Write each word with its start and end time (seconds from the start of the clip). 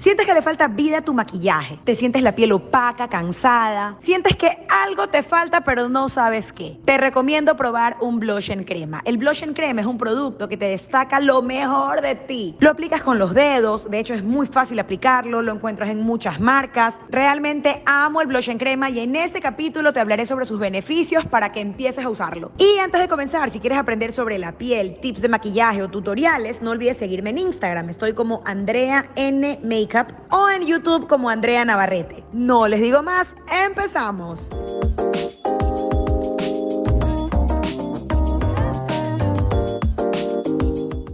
Sientes 0.00 0.26
que 0.26 0.32
le 0.32 0.42
falta 0.42 0.68
vida 0.68 0.98
a 0.98 1.02
tu 1.02 1.12
maquillaje, 1.12 1.80
te 1.82 1.96
sientes 1.96 2.22
la 2.22 2.30
piel 2.30 2.52
opaca, 2.52 3.08
cansada, 3.08 3.96
sientes 3.98 4.36
que 4.36 4.48
algo 4.70 5.08
te 5.08 5.24
falta 5.24 5.62
pero 5.62 5.88
no 5.88 6.08
sabes 6.08 6.52
qué. 6.52 6.78
Te 6.84 6.98
recomiendo 6.98 7.56
probar 7.56 7.96
un 8.00 8.20
blush 8.20 8.52
en 8.52 8.62
crema. 8.62 9.02
El 9.04 9.16
blush 9.16 9.42
en 9.42 9.54
crema 9.54 9.80
es 9.80 9.88
un 9.88 9.98
producto 9.98 10.48
que 10.48 10.56
te 10.56 10.66
destaca 10.66 11.18
lo 11.18 11.42
mejor 11.42 12.00
de 12.00 12.14
ti. 12.14 12.54
Lo 12.60 12.70
aplicas 12.70 13.02
con 13.02 13.18
los 13.18 13.34
dedos, 13.34 13.90
de 13.90 13.98
hecho 13.98 14.14
es 14.14 14.22
muy 14.22 14.46
fácil 14.46 14.78
aplicarlo, 14.78 15.42
lo 15.42 15.50
encuentras 15.50 15.90
en 15.90 16.00
muchas 16.00 16.38
marcas. 16.38 17.00
Realmente 17.08 17.82
amo 17.84 18.20
el 18.20 18.28
blush 18.28 18.50
en 18.50 18.58
crema 18.58 18.90
y 18.90 19.00
en 19.00 19.16
este 19.16 19.40
capítulo 19.40 19.92
te 19.92 19.98
hablaré 19.98 20.26
sobre 20.26 20.44
sus 20.44 20.60
beneficios 20.60 21.26
para 21.26 21.50
que 21.50 21.58
empieces 21.58 22.04
a 22.04 22.08
usarlo. 22.08 22.52
Y 22.58 22.78
antes 22.78 23.00
de 23.00 23.08
comenzar, 23.08 23.50
si 23.50 23.58
quieres 23.58 23.80
aprender 23.80 24.12
sobre 24.12 24.38
la 24.38 24.52
piel, 24.52 24.96
tips 25.02 25.22
de 25.22 25.28
maquillaje 25.28 25.82
o 25.82 25.88
tutoriales, 25.88 26.62
no 26.62 26.70
olvides 26.70 26.98
seguirme 26.98 27.30
en 27.30 27.38
Instagram. 27.38 27.88
Estoy 27.88 28.12
como 28.12 28.42
Andrea 28.44 29.10
N 29.16 29.58
Make 29.64 29.87
o 30.30 30.48
en 30.50 30.66
YouTube 30.66 31.08
como 31.08 31.30
Andrea 31.30 31.64
Navarrete. 31.64 32.24
No 32.32 32.68
les 32.68 32.80
digo 32.80 33.02
más, 33.02 33.34
empezamos. 33.64 34.48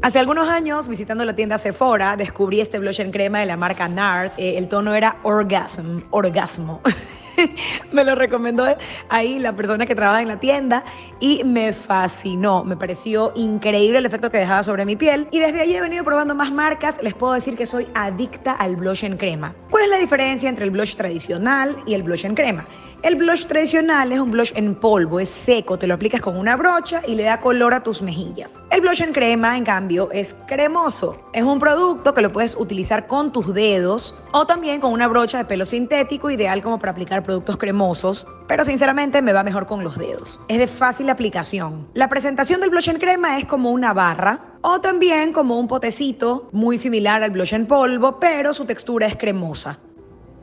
Hace 0.03 0.19
algunos 0.19 0.49
años, 0.49 0.87
visitando 0.87 1.25
la 1.25 1.35
tienda 1.35 1.57
Sephora, 1.57 2.17
descubrí 2.17 2.61
este 2.61 2.79
blush 2.79 3.01
en 3.01 3.11
crema 3.11 3.41
de 3.41 3.47
la 3.47 3.57
marca 3.57 3.89
NARS. 3.89 4.33
Eh, 4.37 4.59
el 4.59 4.69
tono 4.69 4.95
era 4.95 5.17
Orgasm, 5.23 6.01
orgasmo. 6.11 6.81
me 7.93 8.05
lo 8.05 8.15
recomendó 8.15 8.65
ahí 9.09 9.39
la 9.39 9.55
persona 9.55 9.87
que 9.87 9.95
trabaja 9.95 10.23
en 10.23 10.29
la 10.29 10.41
tienda 10.41 10.85
y 11.21 11.43
me 11.45 11.73
fascinó. 11.73 12.65
Me 12.65 12.77
pareció 12.77 13.33
increíble 13.35 13.99
el 13.99 14.07
efecto 14.07 14.31
que 14.31 14.39
dejaba 14.39 14.63
sobre 14.63 14.85
mi 14.85 14.97
piel. 14.97 15.29
Y 15.31 15.41
desde 15.41 15.61
ahí 15.61 15.75
he 15.75 15.81
venido 15.81 16.05
probando 16.05 16.35
más 16.35 16.53
marcas. 16.53 16.99
Les 17.03 17.15
puedo 17.15 17.33
decir 17.33 17.57
que 17.57 17.67
soy 17.67 17.89
adicta 17.95 18.53
al 18.53 18.77
blush 18.77 19.05
en 19.05 19.17
crema. 19.17 19.55
¿Cuál 19.71 19.85
es 19.85 19.91
la 19.91 19.99
diferencia 19.99 20.49
entre 20.49 20.65
el 20.65 20.71
blush 20.71 20.95
tradicional 20.95 21.77
y 21.87 21.95
el 21.95 22.03
blush 22.03 22.27
en 22.27 22.35
crema? 22.35 22.67
El 23.05 23.17
blush 23.17 23.45
tradicional 23.45 24.13
es 24.13 24.19
un 24.19 24.31
blush 24.31 24.53
en 24.57 24.75
polvo, 24.77 25.21
es 25.21 25.29
seco, 25.29 25.79
te 25.79 25.87
lo 25.87 25.93
aplicas 25.93 26.23
con 26.23 26.39
una 26.39 26.57
brocha 26.57 27.03
y 27.07 27.15
le 27.15 27.25
da 27.25 27.39
color 27.39 27.75
a 27.75 27.83
tus 27.83 28.01
mejillas. 28.01 28.63
El 28.71 28.81
blush 28.81 29.03
en 29.03 29.13
crema, 29.13 29.59
en 29.59 29.65
cambio, 29.65 30.09
es 30.11 30.35
cremoso. 30.47 31.21
Es 31.35 31.43
un 31.43 31.59
producto 31.59 32.15
que 32.15 32.23
lo 32.23 32.33
puedes 32.33 32.57
utilizar 32.57 33.07
con 33.07 33.31
tus 33.31 33.53
dedos 33.53 34.15
o 34.33 34.47
también 34.47 34.81
con 34.81 34.91
una 34.91 35.07
brocha 35.07 35.37
de 35.37 35.45
pelo 35.45 35.67
sintético, 35.67 36.31
ideal 36.31 36.63
como 36.63 36.79
para 36.79 36.93
aplicar 36.93 37.23
productos 37.25 37.57
cremosos, 37.57 38.27
pero 38.47 38.65
sinceramente 38.65 39.23
me 39.23 39.33
va 39.33 39.43
mejor 39.43 39.67
con 39.67 39.83
los 39.83 39.99
dedos. 39.99 40.39
Es 40.49 40.59
de 40.59 40.67
fácil 40.67 41.11
aplicación. 41.11 41.89
La 41.95 42.09
presentación 42.09 42.61
del 42.61 42.71
blush 42.71 42.91
en 42.91 42.99
crema 42.99 43.39
es 43.39 43.47
como 43.47 43.71
una 43.71 43.93
barra 43.93 44.59
o 44.61 44.81
también 44.81 45.33
como 45.33 45.59
un 45.59 45.67
potecito 45.67 46.49
muy 46.53 46.79
similar 46.79 47.23
al 47.23 47.31
blush 47.31 47.55
en 47.55 47.67
polvo, 47.67 48.21
pero 48.21 48.55
su 48.55 48.65
textura 48.65 49.07
es 49.07 49.17
cremosa. 49.17 49.81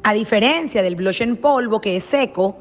A 0.03 0.13
diferencia 0.13 0.81
del 0.81 0.95
blush 0.95 1.21
en 1.21 1.37
polvo 1.37 1.79
que 1.79 1.95
es 1.95 2.03
seco, 2.03 2.57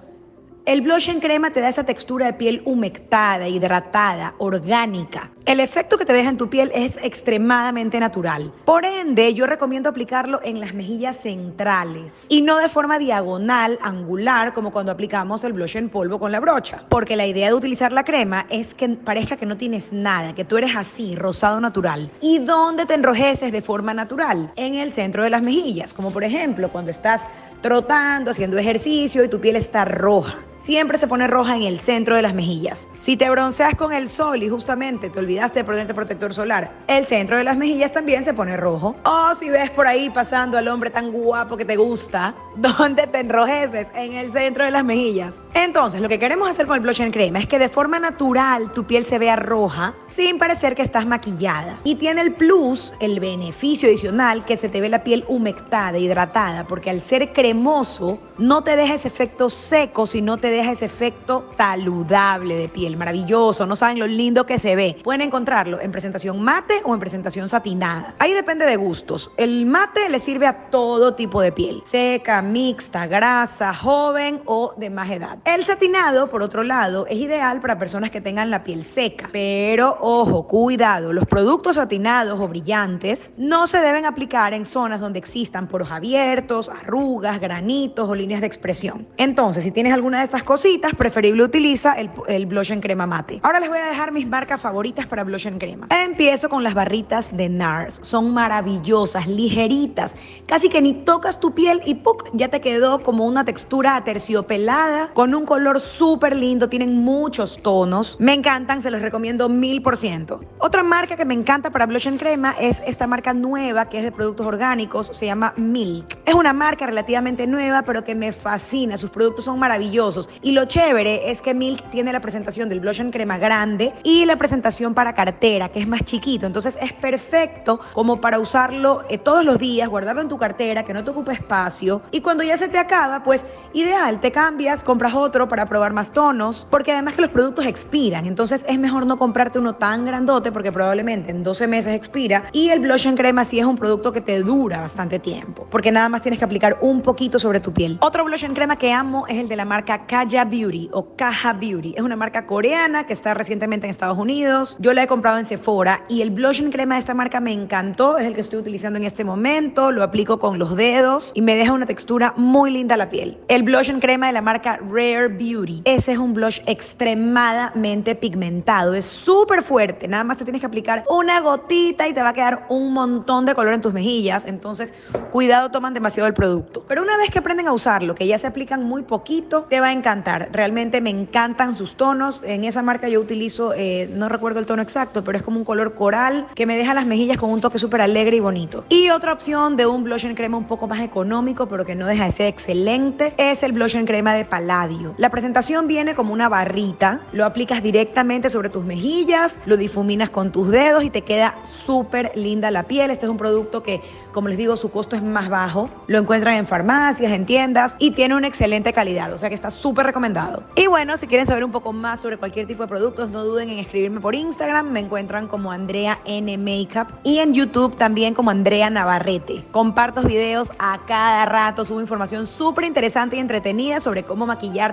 el 0.66 0.82
blush 0.82 1.08
en 1.08 1.20
crema 1.20 1.50
te 1.50 1.60
da 1.60 1.68
esa 1.68 1.84
textura 1.84 2.26
de 2.26 2.32
piel 2.34 2.62
humectada, 2.64 3.48
hidratada, 3.48 4.34
orgánica. 4.38 5.30
El 5.46 5.58
efecto 5.58 5.98
que 5.98 6.04
te 6.04 6.12
deja 6.12 6.30
en 6.30 6.36
tu 6.36 6.48
piel 6.48 6.70
es 6.74 6.96
extremadamente 7.02 7.98
natural. 7.98 8.52
Por 8.64 8.84
ende, 8.84 9.34
yo 9.34 9.46
recomiendo 9.46 9.88
aplicarlo 9.88 10.38
en 10.44 10.60
las 10.60 10.74
mejillas 10.74 11.16
centrales 11.16 12.12
y 12.28 12.42
no 12.42 12.58
de 12.58 12.68
forma 12.68 12.98
diagonal, 12.98 13.78
angular, 13.82 14.52
como 14.52 14.70
cuando 14.70 14.92
aplicamos 14.92 15.42
el 15.42 15.54
blush 15.54 15.76
en 15.76 15.88
polvo 15.88 16.20
con 16.20 16.30
la 16.30 16.40
brocha. 16.40 16.84
Porque 16.88 17.16
la 17.16 17.26
idea 17.26 17.48
de 17.48 17.54
utilizar 17.54 17.90
la 17.90 18.04
crema 18.04 18.46
es 18.50 18.74
que 18.74 18.88
parezca 18.90 19.36
que 19.36 19.46
no 19.46 19.56
tienes 19.56 19.92
nada, 19.92 20.34
que 20.34 20.44
tú 20.44 20.56
eres 20.56 20.76
así, 20.76 21.16
rosado 21.16 21.60
natural. 21.60 22.10
¿Y 22.20 22.38
dónde 22.38 22.86
te 22.86 22.94
enrojeces 22.94 23.50
de 23.50 23.62
forma 23.62 23.94
natural? 23.94 24.52
En 24.56 24.74
el 24.74 24.92
centro 24.92 25.24
de 25.24 25.30
las 25.30 25.42
mejillas, 25.42 25.94
como 25.94 26.12
por 26.12 26.22
ejemplo 26.22 26.68
cuando 26.68 26.90
estás 26.90 27.24
trotando, 27.60 28.30
haciendo 28.30 28.58
ejercicio 28.58 29.24
y 29.24 29.28
tu 29.28 29.40
piel 29.40 29.56
está 29.56 29.84
roja. 29.84 30.36
Siempre 30.56 30.98
se 30.98 31.06
pone 31.06 31.26
roja 31.26 31.56
en 31.56 31.62
el 31.62 31.80
centro 31.80 32.16
de 32.16 32.22
las 32.22 32.34
mejillas. 32.34 32.86
Si 32.98 33.16
te 33.16 33.30
bronceas 33.30 33.74
con 33.74 33.94
el 33.94 34.08
sol 34.08 34.42
y 34.42 34.48
justamente 34.50 35.08
te 35.08 35.18
olvidaste 35.18 35.60
de 35.60 35.64
ponerte 35.64 35.94
protector 35.94 36.34
solar, 36.34 36.70
el 36.86 37.06
centro 37.06 37.38
de 37.38 37.44
las 37.44 37.56
mejillas 37.56 37.92
también 37.92 38.24
se 38.24 38.34
pone 38.34 38.58
rojo. 38.58 38.94
O 39.04 39.34
si 39.34 39.48
ves 39.48 39.70
por 39.70 39.86
ahí 39.86 40.10
pasando 40.10 40.58
al 40.58 40.68
hombre 40.68 40.90
tan 40.90 41.12
guapo 41.12 41.56
que 41.56 41.64
te 41.64 41.76
gusta, 41.76 42.34
¿dónde 42.56 43.06
te 43.06 43.20
enrojeces? 43.20 43.88
En 43.94 44.12
el 44.12 44.32
centro 44.32 44.64
de 44.64 44.70
las 44.70 44.84
mejillas. 44.84 45.34
Entonces, 45.54 46.00
lo 46.00 46.08
que 46.08 46.18
queremos 46.18 46.48
hacer 46.48 46.66
con 46.66 46.76
el 46.76 46.82
blush 46.82 47.00
en 47.00 47.10
crema 47.10 47.40
es 47.40 47.46
que 47.46 47.58
de 47.58 47.68
forma 47.68 47.98
natural 47.98 48.72
tu 48.72 48.84
piel 48.84 49.06
se 49.06 49.18
vea 49.18 49.36
roja 49.36 49.94
sin 50.06 50.38
parecer 50.38 50.74
que 50.74 50.82
estás 50.82 51.06
maquillada. 51.06 51.78
Y 51.84 51.96
tiene 51.96 52.20
el 52.22 52.32
plus, 52.32 52.94
el 53.00 53.18
beneficio 53.18 53.88
adicional, 53.88 54.44
que 54.44 54.56
se 54.56 54.68
te 54.68 54.80
ve 54.80 54.88
la 54.88 55.02
piel 55.02 55.24
humectada, 55.28 55.98
hidratada, 55.98 56.64
porque 56.64 56.90
al 56.90 57.00
ser 57.00 57.32
cremoso 57.32 58.18
no 58.38 58.62
te 58.62 58.76
deja 58.76 58.94
ese 58.94 59.08
efecto 59.08 59.50
seco, 59.50 60.06
sino 60.06 60.36
te 60.36 60.48
deja 60.48 60.72
ese 60.72 60.86
efecto 60.86 61.50
saludable 61.56 62.56
de 62.56 62.68
piel, 62.68 62.96
maravilloso. 62.96 63.66
No 63.66 63.76
saben 63.76 63.98
lo 63.98 64.06
lindo 64.06 64.46
que 64.46 64.58
se 64.58 64.76
ve. 64.76 64.96
Pueden 65.02 65.20
encontrarlo 65.20 65.80
en 65.80 65.90
presentación 65.90 66.40
mate 66.40 66.80
o 66.84 66.94
en 66.94 67.00
presentación 67.00 67.48
satinada. 67.48 68.14
Ahí 68.18 68.32
depende 68.32 68.66
de 68.66 68.76
gustos. 68.76 69.30
El 69.36 69.66
mate 69.66 70.08
le 70.08 70.20
sirve 70.20 70.46
a 70.46 70.70
todo 70.70 71.14
tipo 71.14 71.40
de 71.40 71.52
piel, 71.52 71.82
seca, 71.84 72.40
mixta, 72.40 73.06
grasa, 73.06 73.74
joven 73.74 74.40
o 74.44 74.74
de 74.76 74.90
más 74.90 75.10
edad. 75.10 75.39
El 75.44 75.64
satinado, 75.64 76.28
por 76.28 76.42
otro 76.42 76.62
lado, 76.62 77.06
es 77.06 77.18
ideal 77.18 77.60
para 77.62 77.78
personas 77.78 78.10
que 78.10 78.20
tengan 78.20 78.50
la 78.50 78.62
piel 78.62 78.84
seca. 78.84 79.30
Pero 79.32 79.96
ojo, 80.00 80.46
cuidado, 80.46 81.14
los 81.14 81.26
productos 81.26 81.76
satinados 81.76 82.38
o 82.38 82.46
brillantes 82.46 83.32
no 83.38 83.66
se 83.66 83.78
deben 83.78 84.04
aplicar 84.04 84.52
en 84.52 84.66
zonas 84.66 85.00
donde 85.00 85.18
existan 85.18 85.66
poros 85.66 85.90
abiertos, 85.90 86.68
arrugas, 86.68 87.40
granitos 87.40 88.08
o 88.08 88.14
líneas 88.14 88.42
de 88.42 88.46
expresión. 88.46 89.08
Entonces, 89.16 89.64
si 89.64 89.70
tienes 89.70 89.94
alguna 89.94 90.18
de 90.18 90.24
estas 90.24 90.42
cositas, 90.42 90.94
preferible 90.94 91.42
utiliza 91.42 91.94
el, 91.94 92.10
el 92.28 92.44
blush 92.44 92.72
en 92.72 92.82
crema 92.82 93.06
mate. 93.06 93.40
Ahora 93.42 93.60
les 93.60 93.70
voy 93.70 93.78
a 93.78 93.86
dejar 93.86 94.12
mis 94.12 94.26
marcas 94.26 94.60
favoritas 94.60 95.06
para 95.06 95.24
blush 95.24 95.46
en 95.46 95.58
crema. 95.58 95.86
Empiezo 96.04 96.50
con 96.50 96.62
las 96.62 96.74
barritas 96.74 97.34
de 97.34 97.48
NARS. 97.48 98.00
Son 98.02 98.34
maravillosas, 98.34 99.26
ligeritas. 99.26 100.14
Casi 100.46 100.68
que 100.68 100.82
ni 100.82 100.92
tocas 100.92 101.40
tu 101.40 101.54
piel 101.54 101.80
y 101.86 101.94
¡puc! 101.94 102.28
ya 102.34 102.48
te 102.48 102.60
quedó 102.60 103.02
como 103.02 103.26
una 103.26 103.46
textura 103.46 103.96
aterciopelada 103.96 105.08
con 105.14 105.29
un 105.34 105.46
color 105.46 105.80
súper 105.80 106.36
lindo, 106.36 106.68
tienen 106.68 106.96
muchos 106.96 107.62
tonos. 107.62 108.16
Me 108.18 108.34
encantan, 108.34 108.82
se 108.82 108.90
los 108.90 109.02
recomiendo 109.02 109.48
mil 109.48 109.82
por 109.82 109.96
ciento. 109.96 110.40
Otra 110.58 110.82
marca 110.82 111.16
que 111.16 111.24
me 111.24 111.34
encanta 111.34 111.70
para 111.70 111.86
blush 111.86 112.08
en 112.08 112.18
crema 112.18 112.54
es 112.58 112.82
esta 112.86 113.06
marca 113.06 113.34
nueva 113.34 113.88
que 113.88 113.98
es 113.98 114.04
de 114.04 114.12
productos 114.12 114.46
orgánicos, 114.46 115.08
se 115.12 115.26
llama 115.26 115.52
Milk. 115.56 116.18
Es 116.26 116.34
una 116.34 116.52
marca 116.52 116.86
relativamente 116.86 117.46
nueva, 117.46 117.82
pero 117.82 118.04
que 118.04 118.14
me 118.14 118.32
fascina. 118.32 118.96
Sus 118.96 119.10
productos 119.10 119.44
son 119.44 119.58
maravillosos. 119.58 120.28
Y 120.42 120.52
lo 120.52 120.64
chévere 120.64 121.30
es 121.30 121.42
que 121.42 121.54
Milk 121.54 121.90
tiene 121.90 122.12
la 122.12 122.20
presentación 122.20 122.68
del 122.68 122.80
blush 122.80 123.00
en 123.00 123.10
crema 123.10 123.38
grande 123.38 123.92
y 124.02 124.24
la 124.24 124.36
presentación 124.36 124.94
para 124.94 125.14
cartera, 125.14 125.68
que 125.68 125.80
es 125.80 125.88
más 125.88 126.04
chiquito. 126.04 126.46
Entonces 126.46 126.78
es 126.80 126.92
perfecto 126.92 127.80
como 127.92 128.20
para 128.20 128.38
usarlo 128.38 129.04
eh, 129.08 129.18
todos 129.18 129.44
los 129.44 129.58
días, 129.58 129.88
guardarlo 129.88 130.22
en 130.22 130.28
tu 130.28 130.38
cartera, 130.38 130.84
que 130.84 130.94
no 130.94 131.04
te 131.04 131.10
ocupe 131.10 131.32
espacio. 131.32 132.02
Y 132.10 132.20
cuando 132.20 132.42
ya 132.42 132.56
se 132.56 132.68
te 132.68 132.78
acaba, 132.78 133.22
pues 133.22 133.44
ideal, 133.72 134.20
te 134.20 134.32
cambias, 134.32 134.84
compras 134.84 135.14
otro 135.20 135.48
para 135.48 135.66
probar 135.66 135.92
más 135.92 136.12
tonos, 136.12 136.66
porque 136.70 136.92
además 136.92 137.14
que 137.14 137.22
los 137.22 137.30
productos 137.30 137.66
expiran, 137.66 138.26
entonces 138.26 138.64
es 138.68 138.78
mejor 138.78 139.06
no 139.06 139.18
comprarte 139.18 139.58
uno 139.58 139.74
tan 139.74 140.04
grandote 140.04 140.52
porque 140.52 140.72
probablemente 140.72 141.30
en 141.30 141.42
12 141.42 141.66
meses 141.66 141.94
expira 141.94 142.44
y 142.52 142.70
el 142.70 142.80
blush 142.80 143.06
en 143.06 143.16
crema 143.16 143.44
sí 143.44 143.58
es 143.58 143.66
un 143.66 143.76
producto 143.76 144.12
que 144.12 144.20
te 144.20 144.42
dura 144.42 144.80
bastante 144.80 145.18
tiempo, 145.18 145.66
porque 145.70 145.92
nada 145.92 146.08
más 146.08 146.22
tienes 146.22 146.38
que 146.38 146.44
aplicar 146.44 146.78
un 146.80 147.02
poquito 147.02 147.38
sobre 147.38 147.60
tu 147.60 147.72
piel. 147.72 147.98
Otro 148.00 148.24
blush 148.24 148.44
en 148.44 148.54
crema 148.54 148.76
que 148.76 148.92
amo 148.92 149.26
es 149.28 149.38
el 149.38 149.48
de 149.48 149.56
la 149.56 149.64
marca 149.64 150.06
Kaja 150.06 150.44
Beauty 150.44 150.90
o 150.92 151.16
Kaja 151.16 151.52
Beauty. 151.52 151.94
Es 151.96 152.02
una 152.02 152.16
marca 152.16 152.46
coreana 152.46 153.04
que 153.04 153.12
está 153.12 153.34
recientemente 153.34 153.86
en 153.86 153.90
Estados 153.90 154.18
Unidos. 154.18 154.76
Yo 154.80 154.92
la 154.92 155.02
he 155.02 155.06
comprado 155.06 155.38
en 155.38 155.44
Sephora 155.44 156.04
y 156.08 156.22
el 156.22 156.30
blush 156.30 156.60
en 156.60 156.70
crema 156.70 156.94
de 156.94 157.00
esta 157.00 157.14
marca 157.14 157.40
me 157.40 157.52
encantó, 157.52 158.18
es 158.18 158.26
el 158.26 158.34
que 158.34 158.40
estoy 158.40 158.60
utilizando 158.60 158.98
en 158.98 159.04
este 159.04 159.24
momento, 159.24 159.92
lo 159.92 160.02
aplico 160.02 160.38
con 160.38 160.58
los 160.58 160.76
dedos 160.76 161.32
y 161.34 161.42
me 161.42 161.56
deja 161.56 161.72
una 161.72 161.86
textura 161.86 162.34
muy 162.36 162.70
linda 162.70 162.96
la 162.96 163.08
piel. 163.08 163.38
El 163.48 163.62
blush 163.62 163.90
en 163.90 164.00
crema 164.00 164.26
de 164.26 164.32
la 164.32 164.42
marca 164.42 164.78
Rare 165.14 165.28
Beauty. 165.28 165.82
Ese 165.84 166.12
es 166.12 166.18
un 166.18 166.34
blush 166.34 166.60
extremadamente 166.66 168.14
pigmentado, 168.14 168.94
es 168.94 169.06
súper 169.06 169.62
fuerte, 169.62 170.08
nada 170.08 170.24
más 170.24 170.38
te 170.38 170.44
tienes 170.44 170.60
que 170.60 170.66
aplicar 170.66 171.04
una 171.08 171.40
gotita 171.40 172.08
y 172.08 172.12
te 172.12 172.22
va 172.22 172.30
a 172.30 172.34
quedar 172.34 172.66
un 172.68 172.92
montón 172.92 173.46
de 173.46 173.54
color 173.54 173.74
en 173.74 173.80
tus 173.80 173.92
mejillas, 173.92 174.44
entonces 174.46 174.94
cuidado, 175.30 175.70
toman 175.70 175.94
demasiado 175.94 176.26
el 176.26 176.34
producto. 176.34 176.84
Pero 176.88 177.02
una 177.02 177.16
vez 177.16 177.30
que 177.30 177.38
aprenden 177.38 177.68
a 177.68 177.72
usarlo, 177.72 178.14
que 178.14 178.26
ya 178.26 178.38
se 178.38 178.46
aplican 178.46 178.82
muy 178.84 179.02
poquito, 179.02 179.66
te 179.68 179.80
va 179.80 179.88
a 179.88 179.92
encantar. 179.92 180.48
Realmente 180.52 181.00
me 181.00 181.10
encantan 181.10 181.74
sus 181.74 181.96
tonos. 181.96 182.40
En 182.44 182.64
esa 182.64 182.82
marca 182.82 183.08
yo 183.08 183.20
utilizo, 183.20 183.72
eh, 183.74 184.10
no 184.12 184.28
recuerdo 184.28 184.60
el 184.60 184.66
tono 184.66 184.82
exacto, 184.82 185.24
pero 185.24 185.38
es 185.38 185.44
como 185.44 185.58
un 185.58 185.64
color 185.64 185.94
coral 185.94 186.46
que 186.54 186.66
me 186.66 186.76
deja 186.76 186.94
las 186.94 187.06
mejillas 187.06 187.38
con 187.38 187.50
un 187.50 187.60
toque 187.60 187.78
súper 187.78 188.00
alegre 188.00 188.36
y 188.36 188.40
bonito. 188.40 188.84
Y 188.88 189.10
otra 189.10 189.32
opción 189.32 189.76
de 189.76 189.86
un 189.86 190.04
blush 190.04 190.26
en 190.26 190.34
crema 190.34 190.56
un 190.56 190.66
poco 190.66 190.86
más 190.86 191.00
económico, 191.00 191.66
pero 191.68 191.84
que 191.84 191.94
no 191.94 192.06
deja 192.06 192.24
de 192.24 192.32
ser 192.32 192.46
excelente, 192.48 193.34
es 193.36 193.62
el 193.62 193.72
blush 193.72 193.96
en 193.96 194.06
crema 194.06 194.34
de 194.34 194.44
Palladio. 194.44 194.99
La 195.16 195.30
presentación 195.30 195.86
viene 195.86 196.14
como 196.14 196.32
una 196.32 196.48
barrita, 196.48 197.20
lo 197.32 197.44
aplicas 197.44 197.82
directamente 197.82 198.50
sobre 198.50 198.68
tus 198.68 198.84
mejillas, 198.84 199.58
lo 199.66 199.76
difuminas 199.76 200.30
con 200.30 200.52
tus 200.52 200.70
dedos 200.70 201.04
y 201.04 201.10
te 201.10 201.22
queda 201.22 201.56
súper 201.64 202.32
linda 202.34 202.70
la 202.70 202.84
piel. 202.84 203.10
Este 203.10 203.26
es 203.26 203.30
un 203.30 203.36
producto 203.36 203.82
que, 203.82 204.00
como 204.32 204.48
les 204.48 204.58
digo, 204.58 204.76
su 204.76 204.90
costo 204.90 205.16
es 205.16 205.22
más 205.22 205.48
bajo. 205.48 205.88
Lo 206.06 206.18
encuentran 206.18 206.56
en 206.56 206.66
farmacias, 206.66 207.32
en 207.32 207.46
tiendas 207.46 207.96
y 207.98 208.12
tiene 208.12 208.34
una 208.34 208.46
excelente 208.46 208.92
calidad, 208.92 209.32
o 209.32 209.38
sea 209.38 209.48
que 209.48 209.54
está 209.54 209.70
súper 209.70 210.06
recomendado. 210.06 210.62
Y 210.76 210.86
bueno, 210.86 211.16
si 211.16 211.26
quieren 211.26 211.46
saber 211.46 211.64
un 211.64 211.72
poco 211.72 211.92
más 211.92 212.20
sobre 212.20 212.36
cualquier 212.36 212.66
tipo 212.66 212.82
de 212.82 212.88
productos, 212.88 213.30
no 213.30 213.44
duden 213.44 213.70
en 213.70 213.78
escribirme 213.78 214.20
por 214.20 214.34
Instagram, 214.34 214.90
me 214.90 215.00
encuentran 215.00 215.48
como 215.48 215.72
Andrea 215.72 216.18
N 216.24 216.56
Makeup 216.58 217.08
y 217.22 217.38
en 217.38 217.54
YouTube 217.54 217.96
también 217.96 218.34
como 218.34 218.50
Andrea 218.50 218.90
Navarrete. 218.90 219.64
Comparto 219.70 220.22
videos 220.22 220.72
a 220.78 221.00
cada 221.06 221.46
rato, 221.46 221.84
subo 221.84 222.00
información 222.00 222.46
súper 222.46 222.84
interesante 222.84 223.36
y 223.36 223.40
entretenida 223.40 224.00
sobre 224.00 224.22
cómo 224.22 224.46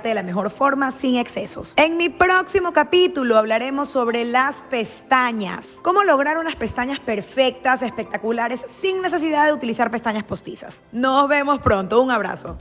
de 0.04 0.14
la 0.14 0.24
mejor 0.24 0.50
forma 0.50 0.92
sin 0.92 1.18
excesos. 1.18 1.74
En 1.78 1.98
mi 1.98 2.10
próximo 2.10 2.74
capítulo 2.74 3.38
hablaremos 3.38 3.90
sobre 3.90 4.26
las 4.26 4.62
pestañas, 4.64 5.68
cómo 5.82 6.04
lograr 6.04 6.38
unas 6.38 6.56
pestañas 6.56 7.00
perfectas, 7.00 7.82
espectaculares, 7.82 8.66
sin 8.68 9.02
necesidad 9.02 9.46
de 9.46 9.54
utilizar 9.54 9.92
pestañas 9.92 10.24
postizas. 10.24 10.84
Nos 10.92 11.28
vemos 11.28 11.60
pronto, 11.60 12.02
un 12.02 12.12
abrazo. 12.12 12.58